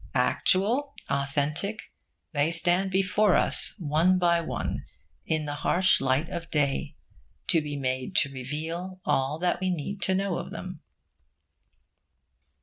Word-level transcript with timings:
Actual, 0.15 0.95
authentic, 1.11 1.79
they 2.31 2.51
stand 2.51 2.89
before 2.89 3.35
us, 3.35 3.75
one 3.77 4.17
by 4.17 4.41
one, 4.41 4.83
in 5.27 5.45
the 5.45 5.53
harsh 5.61 6.01
light 6.01 6.27
of 6.27 6.49
day, 6.49 6.95
to 7.45 7.61
be 7.61 7.77
made 7.77 8.15
to 8.15 8.33
reveal 8.33 8.99
all 9.05 9.37
that 9.37 9.61
we 9.61 9.69
need 9.69 10.01
to 10.01 10.15
know 10.15 10.39
of 10.39 10.49
them. 10.49 10.81